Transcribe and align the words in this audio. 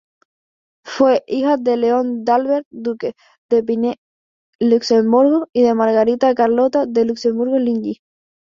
Fue 0.83 1.23
hija 1.27 1.57
de 1.57 1.77
Leon 1.77 2.25
d'Albert 2.25 2.65
Duque 2.71 3.13
de 3.51 3.61
Pine-Luxemburgo 3.63 5.47
y 5.53 5.61
de 5.61 5.75
Margarita 5.75 6.33
Carlota 6.33 6.87
de 6.87 7.05
Luxemburgo-Linyi. 7.05 8.01